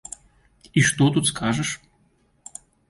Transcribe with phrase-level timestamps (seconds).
[0.79, 1.69] І што тут скажаш?